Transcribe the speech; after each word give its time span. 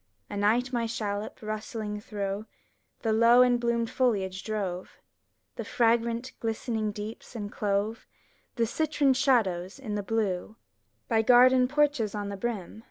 Anight 0.31 0.73
my 0.73 0.87
shallop, 0.87 1.37
rustling 1.43 2.01
through 2.01 2.47
The 3.03 3.13
low 3.13 3.43
and 3.43 3.59
bloomed 3.59 3.91
foliage, 3.91 4.43
drove 4.43 4.99
The 5.57 5.63
fragrant, 5.63 6.31
glistening 6.39 6.91
deeps, 6.91 7.35
and 7.35 7.51
clove 7.51 8.07
The 8.55 8.65
citron 8.65 9.13
shadows 9.13 9.77
in 9.77 9.93
the 9.93 10.01
blue: 10.01 10.55
By 11.07 11.21
garden 11.21 11.67
porches 11.67 12.15
on 12.15 12.29
the 12.29 12.37
brim. 12.37 12.79